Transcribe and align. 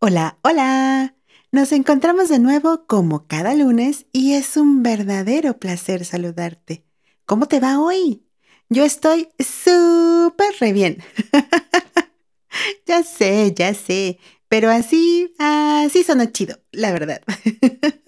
Hola, 0.00 0.38
hola. 0.42 1.16
Nos 1.50 1.72
encontramos 1.72 2.28
de 2.28 2.38
nuevo 2.38 2.86
como 2.86 3.26
cada 3.26 3.52
lunes 3.56 4.06
y 4.12 4.34
es 4.34 4.56
un 4.56 4.84
verdadero 4.84 5.58
placer 5.58 6.04
saludarte. 6.04 6.84
¿Cómo 7.26 7.48
te 7.48 7.58
va 7.58 7.80
hoy? 7.80 8.22
Yo 8.68 8.84
estoy 8.84 9.28
súper 9.40 10.54
re 10.60 10.72
bien. 10.72 11.02
ya 12.86 13.02
sé, 13.02 13.52
ya 13.56 13.74
sé, 13.74 14.20
pero 14.48 14.70
así, 14.70 15.34
así 15.40 16.04
sonó 16.04 16.26
chido, 16.26 16.60
la 16.70 16.92
verdad. 16.92 17.20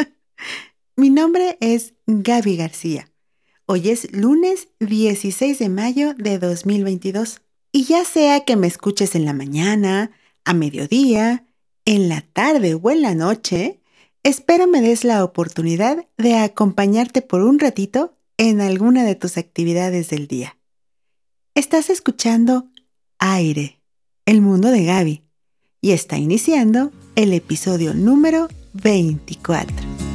Mi 0.97 1.11
nombre 1.11 1.59
es 1.61 1.95
Gaby 2.07 2.57
García. 2.57 3.11
Hoy 3.67 3.91
es 3.91 4.13
lunes 4.13 4.69
16 4.79 5.59
de 5.59 5.69
mayo 5.69 6.15
de 6.15 6.39
2022 6.39 7.41
y 7.73 7.83
ya 7.83 8.05
sea 8.05 8.45
que 8.45 8.55
me 8.55 8.69
escuches 8.69 9.17
en 9.17 9.25
la 9.25 9.33
mañana, 9.33 10.13
a 10.45 10.55
mediodía, 10.55 11.47
en 11.91 12.09
la 12.09 12.21
tarde 12.21 12.75
o 12.75 12.91
en 12.93 13.03
la 13.03 13.17
noche, 13.17 13.81
espero 14.23 14.69
me 14.69 14.81
des 14.81 15.03
la 15.03 15.25
oportunidad 15.25 16.07
de 16.17 16.37
acompañarte 16.37 17.21
por 17.21 17.43
un 17.43 17.59
ratito 17.59 18.15
en 18.37 18.61
alguna 18.61 19.03
de 19.03 19.17
tus 19.17 19.37
actividades 19.37 20.09
del 20.09 20.29
día. 20.29 20.57
Estás 21.57 21.91
escuchando 21.91 22.69
Aire, 23.19 23.81
el 24.25 24.41
mundo 24.41 24.71
de 24.71 24.85
Gaby, 24.85 25.25
y 25.81 25.91
está 25.91 26.17
iniciando 26.17 26.93
el 27.17 27.33
episodio 27.33 27.93
número 27.93 28.47
24. 28.75 30.10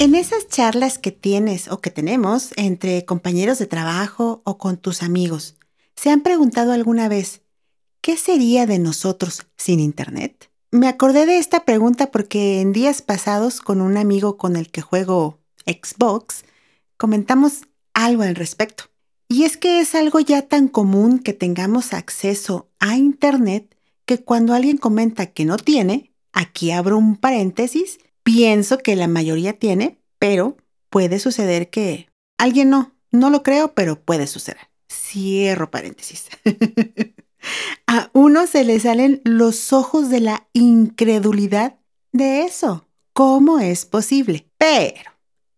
En 0.00 0.14
esas 0.14 0.46
charlas 0.46 0.96
que 0.96 1.10
tienes 1.10 1.66
o 1.68 1.80
que 1.80 1.90
tenemos 1.90 2.52
entre 2.54 3.04
compañeros 3.04 3.58
de 3.58 3.66
trabajo 3.66 4.42
o 4.44 4.56
con 4.56 4.76
tus 4.76 5.02
amigos, 5.02 5.56
¿se 5.96 6.10
han 6.10 6.20
preguntado 6.20 6.72
alguna 6.72 7.08
vez 7.08 7.42
qué 8.00 8.16
sería 8.16 8.64
de 8.64 8.78
nosotros 8.78 9.48
sin 9.56 9.80
Internet? 9.80 10.52
Me 10.70 10.86
acordé 10.86 11.26
de 11.26 11.38
esta 11.38 11.64
pregunta 11.64 12.12
porque 12.12 12.60
en 12.60 12.72
días 12.72 13.02
pasados 13.02 13.60
con 13.60 13.80
un 13.80 13.96
amigo 13.96 14.36
con 14.36 14.54
el 14.54 14.70
que 14.70 14.82
juego 14.82 15.40
Xbox 15.66 16.44
comentamos 16.96 17.62
algo 17.92 18.22
al 18.22 18.36
respecto. 18.36 18.84
Y 19.26 19.42
es 19.42 19.56
que 19.56 19.80
es 19.80 19.96
algo 19.96 20.20
ya 20.20 20.42
tan 20.42 20.68
común 20.68 21.18
que 21.18 21.32
tengamos 21.32 21.92
acceso 21.92 22.68
a 22.78 22.96
Internet 22.96 23.74
que 24.06 24.18
cuando 24.18 24.54
alguien 24.54 24.76
comenta 24.76 25.26
que 25.26 25.44
no 25.44 25.56
tiene, 25.56 26.12
aquí 26.32 26.70
abro 26.70 26.96
un 26.96 27.16
paréntesis, 27.16 27.98
Pienso 28.28 28.76
que 28.76 28.94
la 28.94 29.08
mayoría 29.08 29.54
tiene, 29.54 30.02
pero 30.18 30.58
puede 30.90 31.18
suceder 31.18 31.70
que 31.70 32.10
alguien 32.36 32.68
no. 32.68 32.92
No 33.10 33.30
lo 33.30 33.42
creo, 33.42 33.72
pero 33.72 34.02
puede 34.02 34.26
suceder. 34.26 34.68
Cierro 34.92 35.70
paréntesis. 35.70 36.28
A 37.86 38.10
uno 38.12 38.46
se 38.46 38.64
le 38.64 38.78
salen 38.80 39.22
los 39.24 39.72
ojos 39.72 40.10
de 40.10 40.20
la 40.20 40.46
incredulidad 40.52 41.78
de 42.12 42.42
eso. 42.42 42.86
¿Cómo 43.14 43.60
es 43.60 43.86
posible? 43.86 44.46
Pero, 44.58 45.10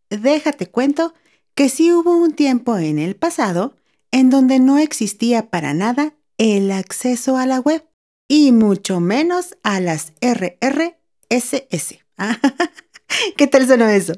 déjate 0.09 0.67
cuento 0.67 1.13
que 1.57 1.71
sí 1.71 1.93
hubo 1.93 2.17
un 2.17 2.35
tiempo 2.35 2.79
en 2.79 3.01
el 3.01 3.17
pasado 3.17 3.75
en 4.13 4.31
donde 4.31 4.61
no 4.61 4.79
existía 4.79 5.51
para 5.51 5.75
nada 5.75 6.15
el 6.39 6.71
acceso 6.71 7.37
a 7.37 7.47
la 7.47 7.59
web 7.59 7.85
y 8.29 8.53
mucho 8.53 9.01
menos 9.01 9.57
a 9.65 9.81
las 9.81 10.13
RRSS. 10.21 11.98
¿Qué 13.37 13.47
tal 13.47 13.67
sonó 13.67 13.89
eso? 13.89 14.15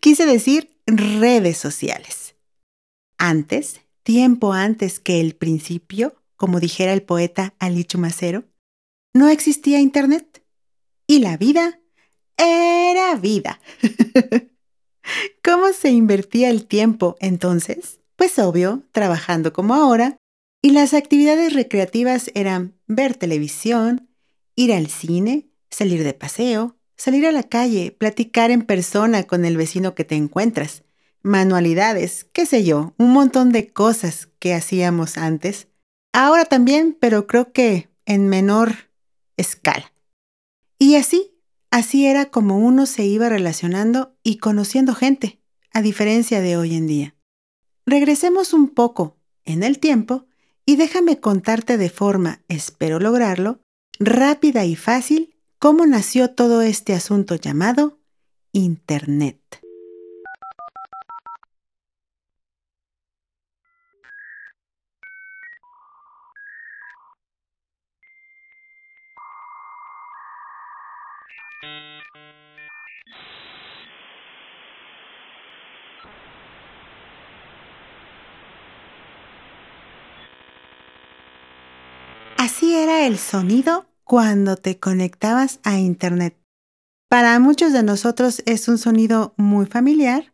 Quise 0.00 0.26
decir 0.26 0.76
redes 0.86 1.56
sociales. 1.58 2.34
Antes, 3.18 3.80
tiempo 4.02 4.52
antes 4.52 5.00
que 5.00 5.20
el 5.20 5.34
principio, 5.34 6.14
como 6.36 6.60
dijera 6.60 6.92
el 6.92 7.02
poeta 7.02 7.54
Ali 7.58 7.84
Chumacero, 7.84 8.44
no 9.14 9.28
existía 9.28 9.80
Internet. 9.80 10.44
Y 11.06 11.20
la 11.20 11.36
vida 11.36 11.80
era 12.36 13.14
vida. 13.16 13.60
¿Cómo 15.44 15.72
se 15.72 15.90
invertía 15.90 16.50
el 16.50 16.66
tiempo 16.66 17.16
entonces? 17.20 18.00
Pues 18.16 18.38
obvio, 18.38 18.82
trabajando 18.92 19.52
como 19.52 19.74
ahora, 19.74 20.16
y 20.62 20.70
las 20.70 20.94
actividades 20.94 21.52
recreativas 21.52 22.30
eran 22.34 22.74
ver 22.86 23.16
televisión, 23.16 24.08
ir 24.56 24.72
al 24.72 24.88
cine, 24.88 25.50
salir 25.70 26.02
de 26.04 26.14
paseo, 26.14 26.76
Salir 26.96 27.26
a 27.26 27.32
la 27.32 27.42
calle, 27.42 27.94
platicar 27.96 28.50
en 28.50 28.62
persona 28.62 29.24
con 29.24 29.44
el 29.44 29.56
vecino 29.56 29.94
que 29.94 30.04
te 30.04 30.14
encuentras, 30.14 30.84
manualidades, 31.22 32.24
qué 32.32 32.46
sé 32.46 32.64
yo, 32.64 32.94
un 32.98 33.10
montón 33.12 33.50
de 33.50 33.72
cosas 33.72 34.28
que 34.38 34.54
hacíamos 34.54 35.18
antes. 35.18 35.68
Ahora 36.12 36.44
también, 36.44 36.96
pero 37.00 37.26
creo 37.26 37.52
que 37.52 37.88
en 38.06 38.28
menor 38.28 38.90
escala. 39.36 39.92
Y 40.78 40.96
así, 40.96 41.32
así 41.70 42.06
era 42.06 42.26
como 42.26 42.58
uno 42.58 42.86
se 42.86 43.04
iba 43.04 43.28
relacionando 43.28 44.16
y 44.22 44.36
conociendo 44.36 44.94
gente, 44.94 45.40
a 45.72 45.82
diferencia 45.82 46.40
de 46.40 46.56
hoy 46.56 46.76
en 46.76 46.86
día. 46.86 47.14
Regresemos 47.86 48.52
un 48.52 48.68
poco 48.68 49.16
en 49.44 49.62
el 49.62 49.78
tiempo 49.78 50.26
y 50.64 50.76
déjame 50.76 51.20
contarte 51.20 51.76
de 51.76 51.90
forma, 51.90 52.42
espero 52.48 53.00
lograrlo, 53.00 53.60
rápida 53.98 54.64
y 54.64 54.76
fácil 54.76 55.33
cómo 55.64 55.86
nació 55.86 56.28
todo 56.28 56.60
este 56.60 56.92
asunto 56.92 57.36
llamado 57.36 57.98
Internet. 58.52 59.40
Así 82.36 82.74
era 82.74 83.06
el 83.06 83.16
sonido 83.16 83.93
cuando 84.04 84.56
te 84.56 84.78
conectabas 84.78 85.60
a 85.64 85.78
Internet. 85.78 86.36
Para 87.08 87.38
muchos 87.38 87.72
de 87.72 87.82
nosotros 87.82 88.42
es 88.46 88.68
un 88.68 88.78
sonido 88.78 89.34
muy 89.36 89.66
familiar, 89.66 90.32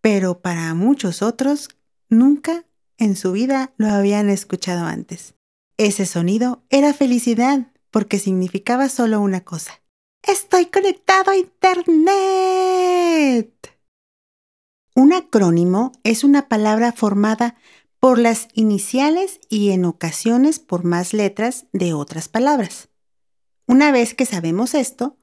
pero 0.00 0.40
para 0.40 0.72
muchos 0.74 1.22
otros 1.22 1.70
nunca 2.08 2.64
en 2.98 3.16
su 3.16 3.32
vida 3.32 3.72
lo 3.76 3.88
habían 3.88 4.30
escuchado 4.30 4.84
antes. 4.86 5.34
Ese 5.78 6.06
sonido 6.06 6.62
era 6.70 6.94
felicidad 6.94 7.66
porque 7.90 8.18
significaba 8.18 8.88
solo 8.88 9.20
una 9.20 9.42
cosa. 9.42 9.82
Estoy 10.22 10.66
conectado 10.66 11.30
a 11.30 11.36
Internet. 11.36 11.86
Un 14.94 15.12
acrónimo 15.12 15.92
es 16.04 16.24
una 16.24 16.48
palabra 16.48 16.92
formada 16.92 17.56
por 18.00 18.18
las 18.18 18.48
iniciales 18.54 19.40
y 19.48 19.70
en 19.70 19.84
ocasiones 19.84 20.58
por 20.58 20.84
más 20.84 21.12
letras 21.12 21.66
de 21.72 21.92
otras 21.92 22.28
palabras. 22.28 22.88
Una 23.66 23.90
vez 23.90 24.14
que 24.14 24.26
sabemos 24.26 24.74
esto, 24.74 25.16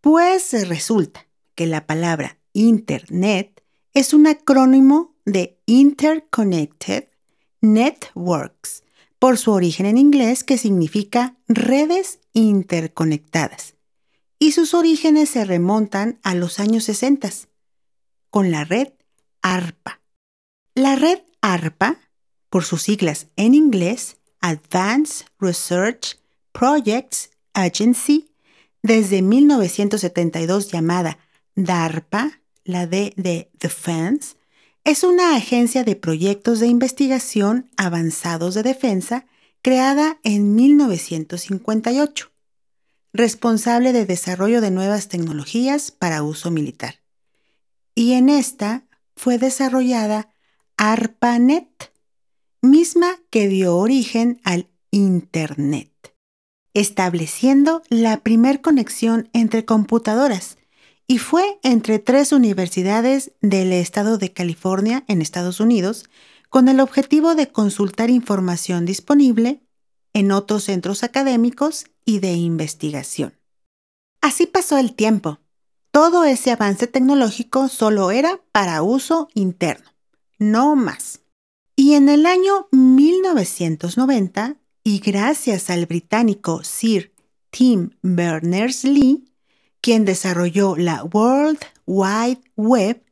pues 0.00 0.52
resulta 0.68 1.26
que 1.54 1.66
la 1.66 1.86
palabra 1.86 2.38
Internet 2.52 3.62
es 3.92 4.12
un 4.12 4.26
acrónimo 4.26 5.14
de 5.24 5.60
Interconnected 5.66 7.08
Networks, 7.60 8.82
por 9.18 9.38
su 9.38 9.52
origen 9.52 9.86
en 9.86 9.96
inglés 9.96 10.44
que 10.44 10.58
significa 10.58 11.36
redes 11.48 12.18
interconectadas. 12.32 13.74
Y 14.38 14.52
sus 14.52 14.74
orígenes 14.74 15.30
se 15.30 15.44
remontan 15.44 16.18
a 16.22 16.34
los 16.34 16.60
años 16.60 16.84
60, 16.84 17.30
con 18.28 18.50
la 18.50 18.64
red 18.64 18.88
ARPA. 19.40 20.00
La 20.74 20.96
red 20.96 21.20
ARPA, 21.40 22.00
por 22.50 22.64
sus 22.64 22.82
siglas 22.82 23.28
en 23.36 23.54
inglés, 23.54 24.18
Advanced 24.40 25.26
Research 25.38 26.18
Projects 26.52 27.30
Agency, 27.54 28.30
desde 28.82 29.22
1972 29.22 30.70
llamada 30.70 31.18
DARPA, 31.54 32.40
la 32.64 32.86
D 32.86 33.14
de 33.16 33.50
Defense, 33.58 34.36
es 34.84 35.02
una 35.02 35.34
agencia 35.34 35.82
de 35.84 35.96
proyectos 35.96 36.60
de 36.60 36.66
investigación 36.66 37.70
avanzados 37.76 38.54
de 38.54 38.62
defensa 38.62 39.26
creada 39.62 40.18
en 40.24 40.54
1958, 40.54 42.30
responsable 43.14 43.94
de 43.94 44.04
desarrollo 44.04 44.60
de 44.60 44.70
nuevas 44.70 45.08
tecnologías 45.08 45.90
para 45.90 46.22
uso 46.22 46.50
militar. 46.50 46.96
Y 47.94 48.12
en 48.12 48.28
esta 48.28 48.84
fue 49.16 49.38
desarrollada 49.38 50.28
ARPANET, 50.76 51.92
misma 52.60 53.18
que 53.30 53.48
dio 53.48 53.76
origen 53.76 54.40
al 54.44 54.68
Internet. 54.90 56.13
Estableciendo 56.74 57.82
la 57.88 58.18
primer 58.18 58.60
conexión 58.60 59.28
entre 59.32 59.64
computadoras 59.64 60.58
y 61.06 61.18
fue 61.18 61.58
entre 61.62 61.98
tres 61.98 62.32
universidades 62.32 63.32
del 63.40 63.72
estado 63.72 64.18
de 64.18 64.32
California 64.32 65.04
en 65.06 65.22
Estados 65.22 65.60
Unidos 65.60 66.08
con 66.50 66.68
el 66.68 66.80
objetivo 66.80 67.34
de 67.34 67.48
consultar 67.48 68.10
información 68.10 68.84
disponible 68.84 69.60
en 70.12 70.32
otros 70.32 70.64
centros 70.64 71.02
académicos 71.02 71.86
y 72.04 72.20
de 72.20 72.34
investigación. 72.34 73.34
Así 74.20 74.46
pasó 74.46 74.78
el 74.78 74.94
tiempo. 74.94 75.40
Todo 75.90 76.24
ese 76.24 76.50
avance 76.50 76.86
tecnológico 76.86 77.68
solo 77.68 78.10
era 78.10 78.40
para 78.52 78.82
uso 78.82 79.28
interno, 79.34 79.90
no 80.38 80.76
más. 80.76 81.20
Y 81.76 81.94
en 81.94 82.08
el 82.08 82.24
año 82.24 82.68
1990, 82.70 84.56
y 84.84 84.98
gracias 84.98 85.70
al 85.70 85.86
británico 85.86 86.62
Sir 86.62 87.14
Tim 87.50 87.90
Berners-Lee, 88.02 89.24
quien 89.80 90.04
desarrolló 90.04 90.76
la 90.76 91.02
World 91.02 91.58
Wide 91.86 92.42
Web, 92.54 93.02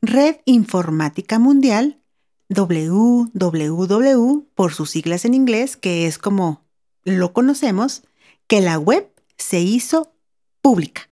Red 0.00 0.36
Informática 0.46 1.38
Mundial, 1.38 2.00
WWW 2.48 4.46
por 4.54 4.72
sus 4.72 4.90
siglas 4.90 5.26
en 5.26 5.34
inglés, 5.34 5.76
que 5.76 6.06
es 6.06 6.16
como 6.16 6.64
lo 7.04 7.34
conocemos, 7.34 8.04
que 8.46 8.62
la 8.62 8.78
web 8.78 9.12
se 9.36 9.60
hizo 9.60 10.14
pública. 10.62 11.10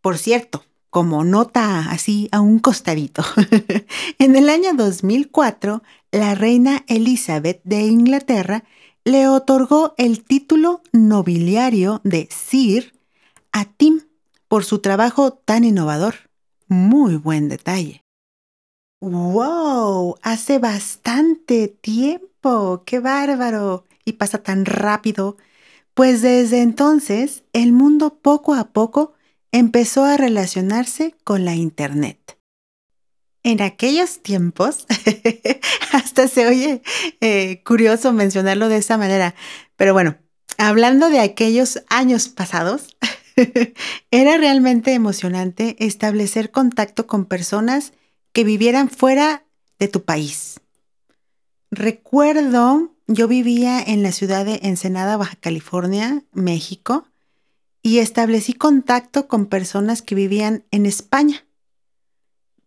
Por 0.00 0.18
cierto, 0.18 0.64
como 0.92 1.24
nota 1.24 1.90
así 1.90 2.28
a 2.32 2.42
un 2.42 2.58
costadito, 2.58 3.24
en 4.18 4.36
el 4.36 4.50
año 4.50 4.74
2004, 4.74 5.82
la 6.10 6.34
reina 6.34 6.84
Elizabeth 6.86 7.62
de 7.64 7.80
Inglaterra 7.86 8.64
le 9.02 9.26
otorgó 9.26 9.94
el 9.96 10.22
título 10.22 10.82
nobiliario 10.92 12.02
de 12.04 12.28
Sir 12.30 12.92
a 13.52 13.64
Tim 13.64 14.02
por 14.48 14.66
su 14.66 14.80
trabajo 14.80 15.32
tan 15.32 15.64
innovador. 15.64 16.14
Muy 16.68 17.16
buen 17.16 17.48
detalle. 17.48 18.02
¡Wow! 19.00 20.16
Hace 20.20 20.58
bastante 20.58 21.68
tiempo. 21.68 22.82
¡Qué 22.84 23.00
bárbaro! 23.00 23.86
Y 24.04 24.12
pasa 24.12 24.42
tan 24.42 24.66
rápido. 24.66 25.38
Pues 25.94 26.20
desde 26.20 26.60
entonces 26.60 27.44
el 27.54 27.72
mundo 27.72 28.18
poco 28.20 28.52
a 28.52 28.64
poco 28.64 29.14
empezó 29.52 30.04
a 30.04 30.16
relacionarse 30.16 31.14
con 31.24 31.44
la 31.44 31.54
Internet. 31.54 32.38
En 33.44 33.60
aquellos 33.60 34.22
tiempos, 34.22 34.86
hasta 35.92 36.28
se 36.28 36.46
oye 36.46 36.82
eh, 37.20 37.62
curioso 37.64 38.12
mencionarlo 38.12 38.68
de 38.68 38.78
esa 38.78 38.96
manera, 38.96 39.34
pero 39.76 39.92
bueno, 39.92 40.16
hablando 40.58 41.10
de 41.10 41.20
aquellos 41.20 41.82
años 41.88 42.28
pasados, 42.28 42.96
era 44.10 44.36
realmente 44.36 44.94
emocionante 44.94 45.76
establecer 45.84 46.50
contacto 46.50 47.06
con 47.06 47.24
personas 47.24 47.92
que 48.32 48.44
vivieran 48.44 48.88
fuera 48.88 49.44
de 49.78 49.88
tu 49.88 50.04
país. 50.04 50.60
Recuerdo, 51.70 52.94
yo 53.06 53.28
vivía 53.28 53.82
en 53.82 54.02
la 54.02 54.12
ciudad 54.12 54.44
de 54.44 54.60
Ensenada, 54.62 55.16
Baja 55.16 55.36
California, 55.36 56.22
México, 56.32 57.06
y 57.82 57.98
establecí 57.98 58.54
contacto 58.54 59.28
con 59.28 59.46
personas 59.46 60.02
que 60.02 60.14
vivían 60.14 60.64
en 60.70 60.86
España. 60.86 61.44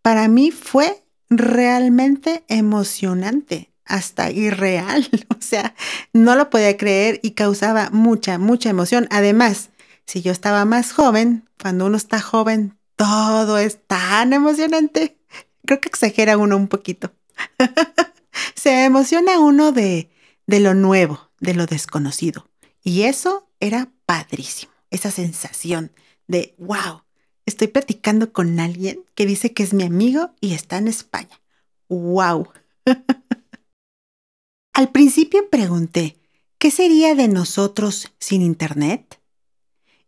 Para 0.02 0.28
mí 0.28 0.52
fue 0.52 1.04
realmente 1.30 2.44
emocionante, 2.48 3.72
hasta 3.86 4.32
irreal, 4.32 5.08
o 5.38 5.42
sea, 5.42 5.74
no 6.14 6.36
lo 6.36 6.50
podía 6.50 6.78
creer 6.78 7.20
y 7.24 7.32
causaba 7.32 7.90
mucha, 7.92 8.38
mucha 8.38 8.70
emoción. 8.70 9.08
Además, 9.10 9.70
si 10.06 10.22
yo 10.22 10.32
estaba 10.32 10.66
más 10.66 10.92
joven, 10.92 11.48
cuando 11.62 11.86
uno 11.86 11.98
está 11.98 12.20
joven, 12.20 12.78
todo 12.96 13.58
es 13.58 13.80
tan 13.88 14.34
emocionante 14.34 15.18
creo 15.66 15.82
que 15.82 15.90
exagera 15.90 16.38
uno 16.38 16.56
un 16.56 16.68
poquito. 16.68 17.14
Se 18.56 18.86
emociona 18.86 19.40
uno 19.40 19.72
de, 19.72 20.10
de 20.48 20.60
lo 20.60 20.74
nuevo, 20.74 21.32
de 21.40 21.54
lo 21.54 21.66
desconocido. 21.66 22.50
Y 22.84 23.04
eso 23.04 23.50
era 23.60 23.90
padrísimo, 24.06 24.72
esa 24.96 25.12
sensación 25.12 25.92
de, 26.28 26.56
wow, 26.58 27.04
estoy 27.46 27.68
platicando 27.68 28.34
con 28.34 28.60
alguien 28.60 29.04
que 29.16 29.26
dice 29.26 29.54
que 29.54 29.64
es 29.64 29.74
mi 29.74 29.84
amigo 29.84 30.32
y 30.42 30.54
está 30.54 30.78
en 30.78 30.88
España. 30.88 31.42
¡Wow! 31.90 32.50
Al 34.74 34.92
principio 34.92 35.50
pregunté, 35.50 36.18
¿qué 36.58 36.72
sería 36.72 37.16
de 37.16 37.28
nosotros 37.28 38.12
sin 38.20 38.42
Internet? 38.42 39.22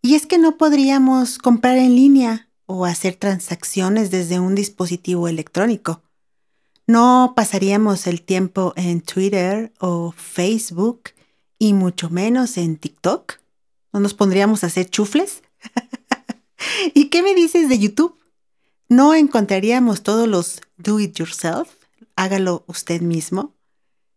Y 0.01 0.15
es 0.15 0.25
que 0.25 0.37
no 0.37 0.57
podríamos 0.57 1.37
comprar 1.37 1.77
en 1.77 1.95
línea 1.95 2.49
o 2.65 2.85
hacer 2.85 3.15
transacciones 3.15 4.11
desde 4.11 4.39
un 4.39 4.55
dispositivo 4.55 5.27
electrónico. 5.27 6.03
No 6.85 7.33
pasaríamos 7.35 8.07
el 8.07 8.21
tiempo 8.21 8.73
en 8.75 9.01
Twitter 9.01 9.73
o 9.79 10.13
Facebook 10.15 11.09
y 11.59 11.73
mucho 11.73 12.09
menos 12.09 12.57
en 12.57 12.77
TikTok. 12.77 13.39
¿No 13.93 13.99
nos 13.99 14.13
pondríamos 14.13 14.63
a 14.63 14.67
hacer 14.67 14.89
chufles? 14.89 15.43
¿Y 16.93 17.09
qué 17.09 17.23
me 17.23 17.35
dices 17.35 17.69
de 17.69 17.79
YouTube? 17.79 18.17
¿No 18.89 19.13
encontraríamos 19.13 20.03
todos 20.03 20.27
los 20.27 20.61
do 20.77 20.99
it 20.99 21.17
yourself? 21.17 21.69
Hágalo 22.15 22.63
usted 22.67 23.01
mismo. 23.01 23.53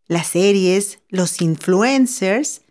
Las 0.06 0.28
series, 0.28 1.00
los 1.08 1.40
influencers, 1.40 2.62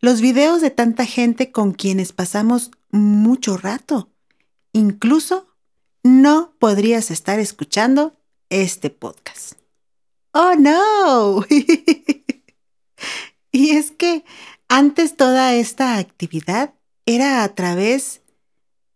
los 0.00 0.20
videos 0.20 0.60
de 0.60 0.70
tanta 0.70 1.04
gente 1.04 1.50
con 1.50 1.72
quienes 1.72 2.12
pasamos 2.12 2.70
mucho 2.90 3.56
rato. 3.56 4.10
Incluso 4.72 5.48
no 6.02 6.54
podrías 6.58 7.10
estar 7.10 7.40
escuchando 7.40 8.16
este 8.50 8.90
podcast. 8.90 9.54
¡Oh, 10.32 10.54
no! 10.54 11.44
y 13.52 13.70
es 13.70 13.90
que 13.90 14.24
antes 14.68 15.16
toda 15.16 15.54
esta 15.54 15.96
actividad 15.96 16.74
era 17.06 17.42
a 17.42 17.54
través 17.54 18.22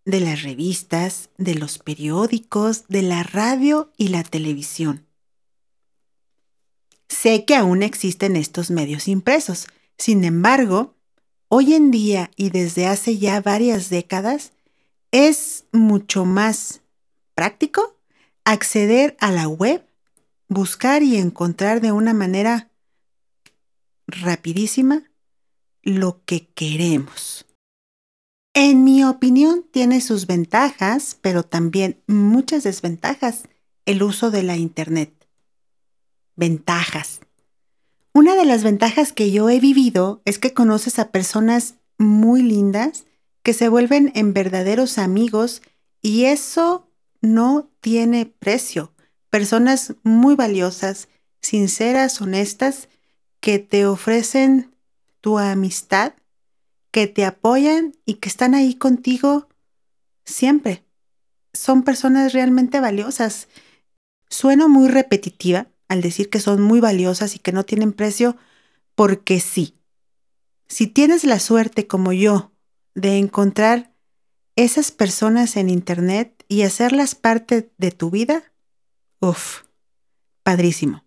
de 0.05 0.21
las 0.21 0.43
revistas, 0.43 1.31
de 1.39 1.55
los 1.55 1.79
periódicos, 1.79 2.87
de 2.89 3.03
la 3.03 3.23
radio 3.23 3.93
y 3.97 4.09
la 4.09 4.23
televisión. 4.23 5.07
Sé 7.09 7.45
que 7.45 7.55
aún 7.55 7.83
existen 7.83 8.37
estos 8.37 8.71
medios 8.71 9.07
impresos. 9.09 9.67
Sin 9.97 10.25
embargo, 10.25 10.95
hoy 11.49 11.75
en 11.75 11.91
día 11.91 12.31
y 12.37 12.51
desde 12.51 12.87
hace 12.87 13.19
ya 13.19 13.41
varias 13.41 13.91
décadas, 13.91 14.53
es 15.11 15.67
mucho 15.73 16.25
más 16.25 16.81
práctico 17.35 17.99
acceder 18.45 19.17
a 19.21 19.31
la 19.31 19.47
web, 19.47 19.87
buscar 20.49 21.03
y 21.03 21.17
encontrar 21.17 21.81
de 21.81 21.93
una 21.93 22.15
manera 22.15 22.71
rapidísima 24.07 25.05
lo 25.83 26.23
que 26.25 26.47
queremos. 26.49 27.47
En 28.55 28.85
mi 28.85 29.03
opinión 29.05 29.65
tiene 29.71 30.01
sus 30.01 30.27
ventajas, 30.27 31.17
pero 31.21 31.43
también 31.43 32.03
muchas 32.07 32.65
desventajas 32.65 33.45
el 33.87 34.03
uso 34.03 34.31
de 34.31 34.43
la 34.43 34.57
Internet. 34.57 35.13
Ventajas. 36.37 37.21
Una 38.13 38.35
de 38.35 38.45
las 38.45 38.63
ventajas 38.63 39.13
que 39.13 39.31
yo 39.31 39.49
he 39.49 39.59
vivido 39.59 40.21
es 40.25 40.39
que 40.39 40.53
conoces 40.53 40.99
a 40.99 41.11
personas 41.11 41.77
muy 41.99 42.43
lindas 42.43 43.07
que 43.43 43.55
se 43.55 43.69
vuelven 43.69 44.13
en 44.15 44.35
verdaderos 44.35 44.99
amigos 44.99 45.63
y 46.03 46.25
eso 46.25 46.89
no 47.23 47.71
tiene 47.81 48.27
precio. 48.27 48.93
Personas 49.31 49.95
muy 50.03 50.35
valiosas, 50.35 51.09
sinceras, 51.41 52.21
honestas, 52.21 52.89
que 53.41 53.59
te 53.59 53.87
ofrecen 53.87 54.72
tu 55.23 55.39
amistad, 55.39 56.13
que 56.91 57.07
te 57.07 57.25
apoyan 57.25 57.97
y 58.05 58.15
que 58.15 58.29
están 58.29 58.55
ahí 58.55 58.75
contigo 58.75 59.49
siempre. 60.27 60.85
Son 61.55 61.85
personas 61.85 62.35
realmente 62.35 62.81
valiosas. 62.81 63.49
Sueno 64.29 64.69
muy 64.69 64.89
repetitiva 64.89 65.69
al 65.89 66.03
decir 66.03 66.29
que 66.29 66.41
son 66.41 66.61
muy 66.61 66.81
valiosas 66.81 67.35
y 67.35 67.39
que 67.39 67.53
no 67.53 67.65
tienen 67.65 67.95
precio 67.95 68.37
porque 68.95 69.41
sí. 69.41 69.79
Si 70.69 70.87
tienes 70.87 71.25
la 71.25 71.39
suerte 71.39 71.87
como 71.87 72.13
yo 72.13 72.53
de 72.95 73.19
encontrar 73.19 73.95
esas 74.57 74.91
personas 74.91 75.57
en 75.57 75.71
Internet 75.71 76.45
y 76.49 76.63
hacerlas 76.63 77.15
parte 77.15 77.73
de 77.79 77.91
tu 77.91 78.11
vida, 78.11 78.53
uff, 79.21 79.63
padrísimo. 80.43 81.05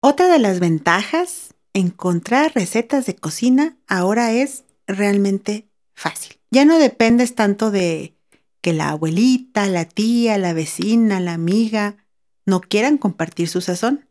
Otra 0.00 0.28
de 0.28 0.38
las 0.38 0.60
ventajas, 0.60 1.54
encontrar 1.78 2.52
recetas 2.54 3.06
de 3.06 3.16
cocina 3.16 3.76
ahora 3.86 4.32
es 4.32 4.64
realmente 4.86 5.68
fácil. 5.94 6.38
Ya 6.50 6.64
no 6.64 6.78
dependes 6.78 7.34
tanto 7.34 7.70
de 7.70 8.14
que 8.60 8.72
la 8.72 8.90
abuelita, 8.90 9.66
la 9.66 9.84
tía, 9.84 10.38
la 10.38 10.52
vecina, 10.52 11.20
la 11.20 11.34
amiga 11.34 11.96
no 12.46 12.60
quieran 12.60 12.98
compartir 12.98 13.48
su 13.48 13.60
sazón. 13.60 14.08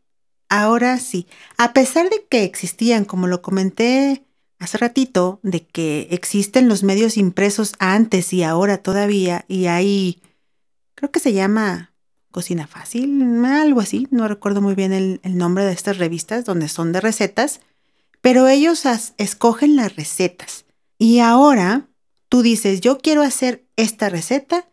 Ahora 0.48 0.98
sí, 0.98 1.26
a 1.58 1.72
pesar 1.72 2.08
de 2.08 2.24
que 2.28 2.44
existían, 2.44 3.04
como 3.04 3.26
lo 3.26 3.42
comenté 3.42 4.24
hace 4.58 4.78
ratito 4.78 5.40
de 5.42 5.66
que 5.66 6.08
existen 6.10 6.68
los 6.68 6.82
medios 6.82 7.16
impresos 7.16 7.74
antes 7.78 8.32
y 8.32 8.42
ahora 8.42 8.78
todavía 8.78 9.44
y 9.48 9.66
hay, 9.66 10.22
creo 10.94 11.10
que 11.10 11.20
se 11.20 11.32
llama 11.32 11.92
Cocina 12.30 12.66
Fácil, 12.66 13.44
algo 13.44 13.80
así, 13.80 14.06
no 14.10 14.28
recuerdo 14.28 14.60
muy 14.60 14.74
bien 14.74 14.92
el, 14.92 15.20
nombre 15.36 15.64
de 15.64 15.72
estas 15.72 15.98
revistas 15.98 16.44
donde 16.44 16.68
son 16.68 16.92
de 16.92 17.00
recetas, 17.00 17.60
pero 18.20 18.48
ellos 18.48 18.84
escogen 19.16 19.76
las 19.76 19.96
recetas 19.96 20.64
y 20.98 21.20
ahora 21.20 21.88
tú 22.28 22.42
dices, 22.42 22.80
yo 22.80 22.98
quiero 22.98 23.22
hacer 23.22 23.64
esta 23.76 24.08
receta, 24.08 24.68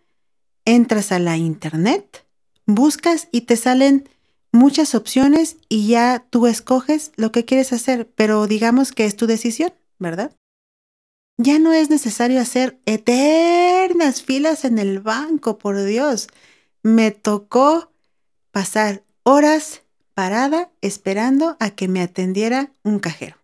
entras 0.65 1.11
a 1.11 1.19
la 1.19 1.37
internet, 1.37 2.25
buscas 2.65 3.27
y 3.31 3.41
te 3.41 3.55
salen 3.55 4.09
muchas 4.51 4.95
opciones 4.95 5.57
y 5.69 5.87
ya 5.87 6.25
tú 6.29 6.47
escoges 6.47 7.11
lo 7.15 7.31
que 7.31 7.45
quieres 7.45 7.71
hacer, 7.73 8.09
pero 8.15 8.47
digamos 8.47 8.91
que 8.91 9.05
es 9.05 9.15
tu 9.15 9.27
decisión, 9.27 9.73
¿verdad? 9.99 10.35
Ya 11.37 11.59
no 11.59 11.73
es 11.73 11.89
necesario 11.89 12.39
hacer 12.39 12.79
eternas 12.85 14.21
filas 14.21 14.63
en 14.63 14.79
el 14.79 15.01
banco, 15.01 15.57
por 15.57 15.83
Dios. 15.83 16.29
Me 16.85 17.09
tocó 17.09 17.91
pasar 18.51 19.03
horas 19.23 19.81
parada 20.13 20.69
esperando 20.81 21.57
a 21.59 21.71
que 21.71 21.87
me 21.87 21.99
atendiera 21.99 22.73
un 22.83 22.99
cajero. 22.99 23.37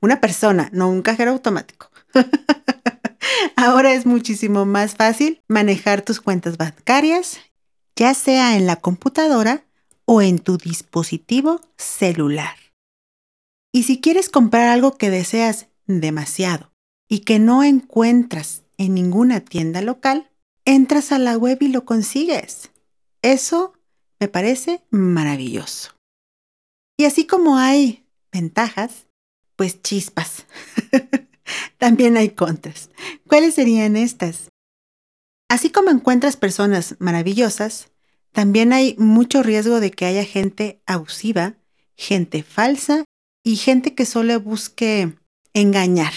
Una 0.00 0.20
persona, 0.20 0.68
no 0.72 0.88
un 0.88 1.00
cajero 1.00 1.30
automático. 1.30 1.92
Ahora 3.56 3.94
es 3.94 4.04
muchísimo 4.04 4.66
más 4.66 4.96
fácil 4.96 5.40
manejar 5.46 6.02
tus 6.02 6.20
cuentas 6.20 6.56
bancarias, 6.56 7.38
ya 7.94 8.14
sea 8.14 8.56
en 8.56 8.66
la 8.66 8.74
computadora 8.74 9.62
o 10.04 10.20
en 10.20 10.40
tu 10.40 10.58
dispositivo 10.58 11.60
celular. 11.76 12.56
Y 13.70 13.84
si 13.84 14.00
quieres 14.00 14.28
comprar 14.28 14.66
algo 14.66 14.96
que 14.96 15.08
deseas 15.08 15.68
demasiado 15.86 16.72
y 17.08 17.20
que 17.20 17.38
no 17.38 17.62
encuentras 17.62 18.62
en 18.76 18.94
ninguna 18.94 19.38
tienda 19.38 19.82
local, 19.82 20.32
entras 20.64 21.12
a 21.12 21.20
la 21.20 21.38
web 21.38 21.58
y 21.60 21.68
lo 21.68 21.84
consigues. 21.84 22.71
Eso 23.22 23.72
me 24.20 24.28
parece 24.28 24.82
maravilloso. 24.90 25.92
Y 26.98 27.04
así 27.04 27.26
como 27.26 27.56
hay 27.56 28.04
ventajas, 28.30 29.06
pues 29.56 29.82
chispas. 29.82 30.46
También 31.78 32.16
hay 32.16 32.30
contras. 32.30 32.90
¿Cuáles 33.28 33.54
serían 33.54 33.96
estas? 33.96 34.48
Así 35.48 35.70
como 35.70 35.90
encuentras 35.90 36.36
personas 36.36 36.96
maravillosas, 36.98 37.90
también 38.32 38.72
hay 38.72 38.96
mucho 38.98 39.42
riesgo 39.42 39.80
de 39.80 39.90
que 39.90 40.06
haya 40.06 40.24
gente 40.24 40.80
abusiva, 40.86 41.56
gente 41.96 42.42
falsa 42.42 43.04
y 43.44 43.56
gente 43.56 43.94
que 43.94 44.06
solo 44.06 44.40
busque 44.40 45.12
engañar. 45.52 46.14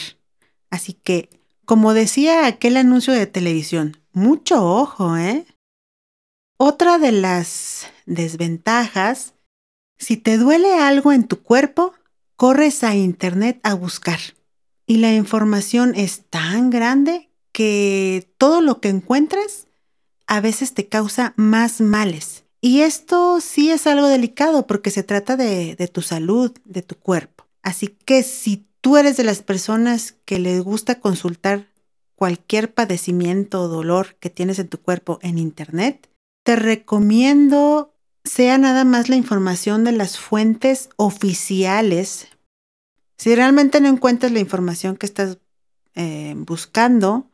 Así 0.69 0.93
que, 0.93 1.29
como 1.65 1.93
decía 1.93 2.45
aquel 2.45 2.77
anuncio 2.77 3.13
de 3.13 3.27
televisión, 3.27 3.97
mucho 4.13 4.65
ojo, 4.65 5.17
¿eh? 5.17 5.45
Otra 6.57 6.99
de 6.99 7.11
las 7.11 7.87
desventajas, 8.05 9.33
si 9.97 10.15
te 10.15 10.37
duele 10.37 10.73
algo 10.73 11.11
en 11.11 11.27
tu 11.27 11.41
cuerpo, 11.41 11.93
corres 12.37 12.83
a 12.85 12.95
internet 12.95 13.59
a 13.63 13.73
buscar. 13.73 14.19
Y 14.85 14.97
la 14.97 15.13
información 15.13 15.93
es 15.95 16.23
tan 16.29 16.69
grande 16.69 17.29
que 17.51 18.29
todo 18.37 18.61
lo 18.61 18.79
que 18.79 18.87
encuentras 18.87 19.67
a 20.27 20.39
veces 20.39 20.73
te 20.73 20.87
causa 20.87 21.33
más 21.35 21.81
males. 21.81 22.45
Y 22.61 22.81
esto 22.81 23.41
sí 23.41 23.69
es 23.69 23.85
algo 23.85 24.07
delicado 24.07 24.65
porque 24.65 24.91
se 24.91 25.03
trata 25.03 25.35
de, 25.35 25.75
tu 25.91 26.01
salud, 26.01 26.51
de 26.63 26.81
tu 26.81 26.95
cuerpo. 26.95 27.45
Así 27.63 27.89
que 28.05 28.23
si 28.23 28.65
tú 28.79 28.95
eres 28.95 29.17
de 29.17 29.23
las 29.25 29.41
personas 29.41 30.15
que 30.23 30.39
les 30.39 30.63
gusta 30.63 31.01
consultar 31.01 31.67
cualquier 32.15 32.73
padecimiento 32.73 33.61
o 33.61 33.67
dolor 33.67 34.15
que 34.21 34.29
tienes 34.29 34.57
en 34.59 34.69
tu 34.69 34.79
cuerpo 34.79 35.19
en 35.21 35.37
Internet, 35.37 36.09
te 36.45 36.55
recomiendo 36.55 37.91
sea 38.23 38.59
nada 38.59 38.85
más 38.85 39.09
la 39.09 39.15
información 39.15 39.83
de 39.83 39.91
las 39.91 40.19
fuentes 40.19 40.89
oficiales. 40.95 42.27
Si 43.17 43.33
realmente 43.33 43.81
no 43.81 43.89
encuentras 43.89 44.31
la 44.31 44.39
información 44.39 44.95
que 44.95 45.07
estás 45.07 45.39
eh, 45.95 46.35
buscando, 46.37 47.27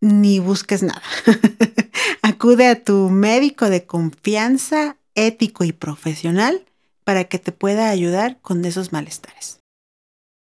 ni 0.00 0.38
busques 0.38 0.84
nada. 0.84 1.02
Acude 2.22 2.68
a 2.68 2.84
tu 2.84 3.10
médico 3.10 3.68
de 3.68 3.84
confianza, 3.84 4.96
ético 5.16 5.64
y 5.64 5.72
profesional 5.72 6.64
para 7.02 7.24
que 7.24 7.40
te 7.40 7.50
pueda 7.50 7.90
ayudar 7.90 8.40
con 8.40 8.64
esos 8.64 8.92
malestares. 8.92 9.58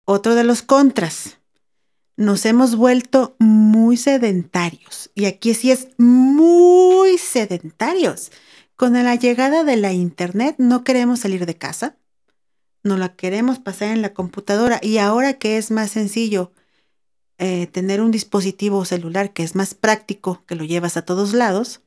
Otro 0.05 0.37
de 0.37 0.45
los 0.45 0.63
contras. 0.63 1.38
Nos 2.19 2.47
hemos 2.47 2.75
vuelto 2.75 3.37
muy 3.39 3.97
sedentarios. 3.97 5.13
Y 5.15 5.27
aquí 5.27 5.55
sí 5.55 5.71
es 5.71 5.91
muy 5.99 7.17
sedentarios. 7.17 8.33
Con 8.75 8.95
la 8.95 9.15
llegada 9.15 9.63
de 9.63 9.77
la 9.77 9.93
Internet 9.93 10.57
no 10.59 10.83
queremos 10.83 11.21
salir 11.21 11.47
de 11.47 11.57
casa. 11.57 11.97
No 12.83 12.97
la 12.97 13.15
queremos 13.15 13.61
pasar 13.61 13.91
en 13.91 14.03
la 14.03 14.15
computadora. 14.15 14.81
Y 14.83 14.99
ahora 14.99 15.35
que 15.35 15.59
es 15.59 15.71
más 15.71 15.93
sencillo 15.93 16.51
eh, 17.39 17.69
tener 17.69 18.01
un 18.01 18.11
dispositivo 18.11 18.85
celular 18.85 19.33
que 19.33 19.45
es 19.45 19.55
más 19.55 19.75
práctico, 19.75 20.43
que 20.45 20.57
lo 20.57 20.65
llevas 20.65 20.97
a 20.97 21.03
todos 21.03 21.35
lados, 21.35 21.83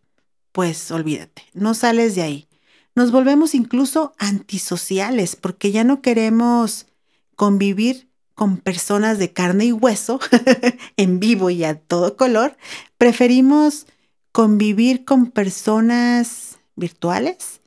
pues 0.53 0.91
olvídate, 0.91 1.43
no 1.53 1.73
sales 1.73 2.15
de 2.15 2.21
ahí. 2.21 2.47
Nos 2.95 3.11
volvemos 3.11 3.53
incluso 3.53 4.13
antisociales 4.17 5.35
porque 5.35 5.73
ya 5.73 5.83
no 5.83 6.01
queremos 6.01 6.87
convivir 7.35 8.10
con 8.41 8.57
personas 8.57 9.19
de 9.19 9.31
carne 9.31 9.65
y 9.65 9.71
hueso 9.71 10.19
en 10.97 11.19
vivo 11.19 11.51
y 11.51 11.63
a 11.63 11.79
todo 11.79 12.17
color. 12.17 12.57
Preferimos 12.97 13.85
convivir 14.31 15.05
con 15.05 15.27
personas 15.29 16.57
virtuales, 16.75 17.61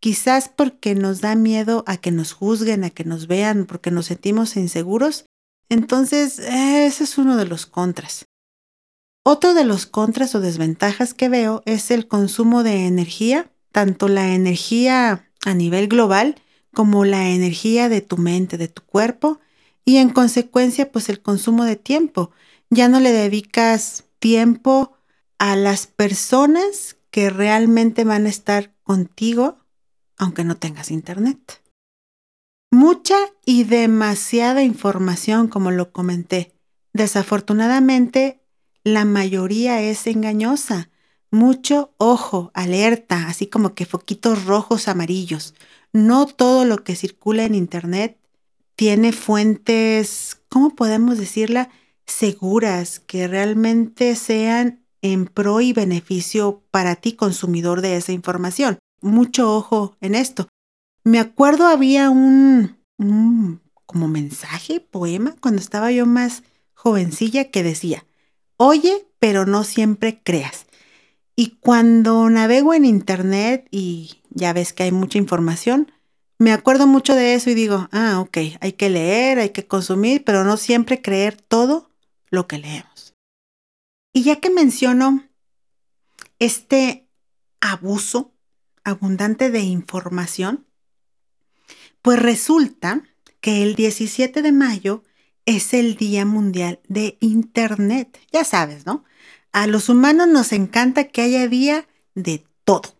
quizás 0.00 0.48
porque 0.48 0.96
nos 0.96 1.20
da 1.20 1.36
miedo 1.36 1.84
a 1.86 1.98
que 1.98 2.10
nos 2.10 2.32
juzguen, 2.32 2.82
a 2.82 2.90
que 2.90 3.04
nos 3.04 3.28
vean, 3.28 3.64
porque 3.64 3.92
nos 3.92 4.06
sentimos 4.06 4.56
inseguros 4.56 5.24
entonces, 5.68 6.38
ese 6.38 7.04
es 7.04 7.18
uno 7.18 7.36
de 7.36 7.44
los 7.44 7.66
contras. 7.66 8.26
Otro 9.24 9.52
de 9.52 9.64
los 9.64 9.86
contras 9.86 10.34
o 10.34 10.40
desventajas 10.40 11.12
que 11.12 11.28
veo 11.28 11.62
es 11.66 11.90
el 11.90 12.08
consumo 12.08 12.62
de 12.62 12.86
energía, 12.86 13.50
tanto 13.72 14.08
la 14.08 14.34
energía 14.34 15.30
a 15.44 15.54
nivel 15.54 15.88
global 15.88 16.36
como 16.72 17.04
la 17.04 17.28
energía 17.28 17.88
de 17.88 18.00
tu 18.00 18.16
mente, 18.16 18.56
de 18.56 18.68
tu 18.68 18.82
cuerpo, 18.82 19.40
y 19.88 19.96
en 19.96 20.10
consecuencia, 20.10 20.92
pues 20.92 21.08
el 21.08 21.22
consumo 21.22 21.64
de 21.64 21.76
tiempo. 21.76 22.30
Ya 22.68 22.90
no 22.90 23.00
le 23.00 23.10
dedicas 23.10 24.04
tiempo 24.18 24.92
a 25.38 25.56
las 25.56 25.86
personas 25.86 26.98
que 27.10 27.30
realmente 27.30 28.04
van 28.04 28.26
a 28.26 28.28
estar 28.28 28.74
contigo, 28.82 29.56
aunque 30.18 30.44
no 30.44 30.58
tengas 30.58 30.90
internet. 30.90 31.62
Mucha 32.70 33.16
y 33.46 33.64
demasiada 33.64 34.62
información, 34.62 35.48
como 35.48 35.70
lo 35.70 35.90
comenté. 35.90 36.52
Desafortunadamente, 36.92 38.42
la 38.84 39.06
mayoría 39.06 39.80
es 39.80 40.06
engañosa. 40.06 40.90
Mucho 41.30 41.94
ojo, 41.96 42.50
alerta, 42.52 43.26
así 43.26 43.46
como 43.46 43.74
que 43.74 43.86
foquitos 43.86 44.44
rojos, 44.44 44.86
amarillos. 44.86 45.54
No 45.94 46.26
todo 46.26 46.66
lo 46.66 46.84
que 46.84 46.94
circula 46.94 47.44
en 47.44 47.54
Internet 47.54 48.18
tiene 48.78 49.10
fuentes, 49.10 50.40
¿cómo 50.48 50.76
podemos 50.76 51.18
decirla? 51.18 51.68
Seguras, 52.06 53.00
que 53.00 53.26
realmente 53.26 54.14
sean 54.14 54.84
en 55.02 55.26
pro 55.26 55.60
y 55.60 55.72
beneficio 55.72 56.62
para 56.70 56.94
ti, 56.94 57.14
consumidor 57.14 57.80
de 57.80 57.96
esa 57.96 58.12
información. 58.12 58.78
Mucho 59.00 59.52
ojo 59.52 59.96
en 60.00 60.14
esto. 60.14 60.46
Me 61.02 61.18
acuerdo 61.18 61.66
había 61.66 62.08
un, 62.08 62.76
como 63.84 64.06
mensaje, 64.06 64.78
poema, 64.78 65.34
cuando 65.40 65.60
estaba 65.60 65.90
yo 65.90 66.06
más 66.06 66.44
jovencilla 66.72 67.50
que 67.50 67.64
decía, 67.64 68.06
oye, 68.58 69.08
pero 69.18 69.44
no 69.44 69.64
siempre 69.64 70.20
creas. 70.22 70.66
Y 71.34 71.56
cuando 71.58 72.30
navego 72.30 72.74
en 72.74 72.84
internet 72.84 73.66
y 73.72 74.22
ya 74.30 74.52
ves 74.52 74.72
que 74.72 74.84
hay 74.84 74.92
mucha 74.92 75.18
información, 75.18 75.90
me 76.38 76.52
acuerdo 76.52 76.86
mucho 76.86 77.14
de 77.14 77.34
eso 77.34 77.50
y 77.50 77.54
digo, 77.54 77.88
ah, 77.90 78.20
ok, 78.20 78.38
hay 78.60 78.72
que 78.72 78.88
leer, 78.88 79.40
hay 79.40 79.50
que 79.50 79.66
consumir, 79.66 80.24
pero 80.24 80.44
no 80.44 80.56
siempre 80.56 81.02
creer 81.02 81.40
todo 81.40 81.90
lo 82.30 82.46
que 82.46 82.58
leemos. 82.58 83.14
Y 84.12 84.22
ya 84.22 84.36
que 84.36 84.50
menciono 84.50 85.28
este 86.38 87.08
abuso 87.60 88.32
abundante 88.84 89.50
de 89.50 89.60
información, 89.60 90.66
pues 92.02 92.20
resulta 92.20 93.02
que 93.40 93.62
el 93.62 93.74
17 93.74 94.40
de 94.40 94.52
mayo 94.52 95.02
es 95.44 95.74
el 95.74 95.96
Día 95.96 96.24
Mundial 96.24 96.80
de 96.88 97.16
Internet. 97.20 98.18
Ya 98.32 98.44
sabes, 98.44 98.86
¿no? 98.86 99.04
A 99.52 99.66
los 99.66 99.88
humanos 99.88 100.28
nos 100.28 100.52
encanta 100.52 101.04
que 101.08 101.22
haya 101.22 101.48
día 101.48 101.88
de 102.14 102.44
todo. 102.64 102.94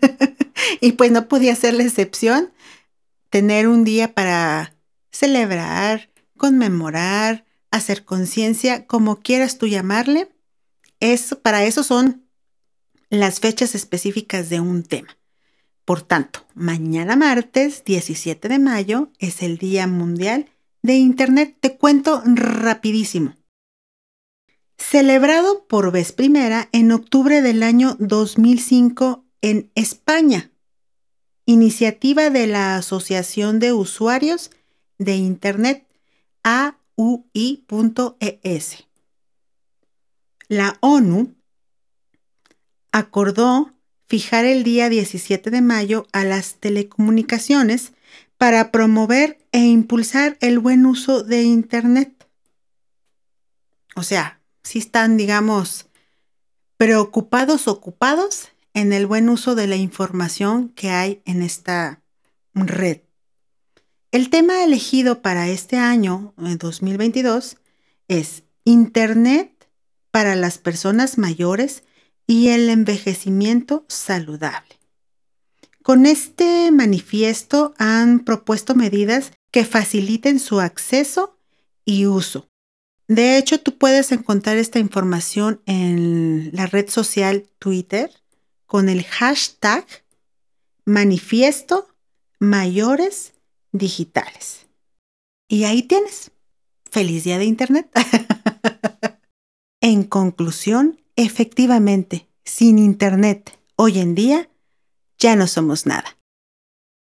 y 0.80 0.92
pues 0.92 1.10
no 1.10 1.28
podía 1.28 1.54
ser 1.56 1.74
la 1.74 1.84
excepción 1.84 2.52
tener 3.36 3.68
un 3.68 3.84
día 3.84 4.14
para 4.14 4.74
celebrar, 5.10 6.08
conmemorar, 6.38 7.44
hacer 7.70 8.02
conciencia, 8.02 8.86
como 8.86 9.20
quieras 9.20 9.58
tú 9.58 9.66
llamarle. 9.66 10.30
Es, 11.00 11.36
para 11.42 11.62
eso 11.62 11.82
son 11.82 12.24
las 13.10 13.40
fechas 13.40 13.74
específicas 13.74 14.48
de 14.48 14.60
un 14.60 14.84
tema. 14.84 15.18
Por 15.84 16.00
tanto, 16.00 16.46
mañana 16.54 17.14
martes 17.14 17.84
17 17.84 18.48
de 18.48 18.58
mayo 18.58 19.12
es 19.18 19.42
el 19.42 19.58
Día 19.58 19.86
Mundial 19.86 20.48
de 20.80 20.94
Internet. 20.94 21.58
Te 21.60 21.76
cuento 21.76 22.22
rapidísimo. 22.24 23.36
Celebrado 24.78 25.66
por 25.66 25.92
vez 25.92 26.12
primera 26.12 26.70
en 26.72 26.90
octubre 26.90 27.42
del 27.42 27.62
año 27.62 27.98
2005 27.98 29.26
en 29.42 29.70
España. 29.74 30.50
Iniciativa 31.48 32.28
de 32.28 32.48
la 32.48 32.76
Asociación 32.76 33.60
de 33.60 33.72
Usuarios 33.72 34.50
de 34.98 35.14
Internet 35.14 35.86
AUI.es. 36.42 37.28
La 40.48 40.76
ONU 40.80 41.36
acordó 42.90 43.72
fijar 44.08 44.44
el 44.44 44.64
día 44.64 44.88
17 44.88 45.50
de 45.50 45.60
mayo 45.60 46.08
a 46.10 46.24
las 46.24 46.56
telecomunicaciones 46.56 47.92
para 48.38 48.72
promover 48.72 49.38
e 49.52 49.60
impulsar 49.60 50.36
el 50.40 50.58
buen 50.58 50.84
uso 50.84 51.22
de 51.22 51.44
Internet. 51.44 52.26
O 53.94 54.02
sea, 54.02 54.40
si 54.64 54.80
están, 54.80 55.16
digamos, 55.16 55.86
preocupados, 56.76 57.68
ocupados 57.68 58.48
en 58.76 58.92
el 58.92 59.06
buen 59.06 59.30
uso 59.30 59.54
de 59.54 59.66
la 59.66 59.76
información 59.76 60.68
que 60.68 60.90
hay 60.90 61.22
en 61.24 61.40
esta 61.40 62.02
red. 62.52 63.00
El 64.12 64.28
tema 64.28 64.62
elegido 64.62 65.22
para 65.22 65.48
este 65.48 65.78
año, 65.78 66.34
2022, 66.36 67.56
es 68.06 68.42
Internet 68.64 69.66
para 70.10 70.36
las 70.36 70.58
personas 70.58 71.16
mayores 71.16 71.84
y 72.26 72.48
el 72.48 72.68
envejecimiento 72.68 73.86
saludable. 73.88 74.78
Con 75.82 76.04
este 76.04 76.70
manifiesto 76.70 77.72
han 77.78 78.20
propuesto 78.26 78.74
medidas 78.74 79.32
que 79.52 79.64
faciliten 79.64 80.38
su 80.38 80.60
acceso 80.60 81.38
y 81.86 82.04
uso. 82.04 82.50
De 83.08 83.38
hecho, 83.38 83.58
tú 83.58 83.78
puedes 83.78 84.12
encontrar 84.12 84.58
esta 84.58 84.80
información 84.80 85.62
en 85.64 86.50
la 86.52 86.66
red 86.66 86.90
social 86.90 87.48
Twitter 87.58 88.10
con 88.66 88.88
el 88.88 89.04
hashtag 89.04 89.86
manifiesto 90.84 91.88
mayores 92.38 93.32
digitales. 93.72 94.66
Y 95.48 95.64
ahí 95.64 95.82
tienes. 95.82 96.30
Feliz 96.90 97.24
día 97.24 97.38
de 97.38 97.44
Internet. 97.44 97.90
en 99.80 100.04
conclusión, 100.04 100.98
Efectivamente, 101.16 102.28
sin 102.44 102.78
Internet, 102.78 103.58
hoy 103.74 104.00
en 104.00 104.14
día, 104.14 104.50
ya 105.18 105.34
no 105.34 105.46
somos 105.46 105.86
nada. 105.86 106.18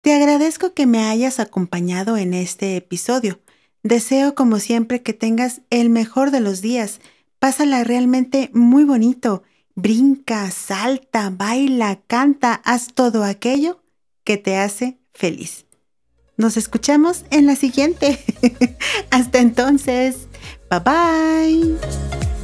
Te 0.01 0.13
agradezco 0.13 0.74
que 0.74 0.86
me 0.86 1.03
hayas 1.03 1.41
acompañado 1.41 2.15
en 2.15 2.34
este 2.34 2.77
episodio. 2.77 3.41
Deseo 3.84 4.36
como 4.36 4.60
siempre 4.60 5.03
que 5.03 5.12
tengas 5.12 5.62
el 5.70 5.89
mejor 5.89 6.32
de 6.32 6.39
los 6.39 6.62
días. 6.62 7.01
Pásala 7.39 7.84
realmente 7.84 8.50
muy 8.53 8.86
bonito. 8.86 9.44
Brinca, 9.81 10.51
salta, 10.51 11.29
baila, 11.29 12.01
canta, 12.07 12.62
haz 12.65 12.93
todo 12.93 13.24
aquello 13.24 13.81
que 14.25 14.36
te 14.36 14.57
hace 14.57 15.00
feliz. 15.13 15.65
Nos 16.36 16.57
escuchamos 16.57 17.24
en 17.31 17.45
la 17.45 17.55
siguiente. 17.55 18.19
Hasta 19.09 19.39
entonces. 19.39 20.27
Bye 20.69 20.79
bye. 20.79 22.38